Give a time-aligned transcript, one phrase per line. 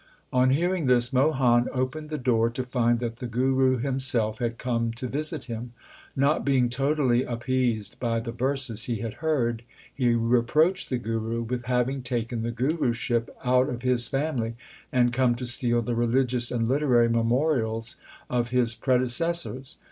[0.33, 4.91] On hearing this, Mohan opened the door, to find that the Guru himself had come
[4.93, 5.73] to visit him.
[6.15, 9.61] Not being totally appeased by the verses he had heard,
[9.93, 14.55] he reproached the Guru with having taken the Guruship out of his family,
[14.91, 17.95] and come to steal the religious and literary memorials
[18.27, 19.77] of his predecessors.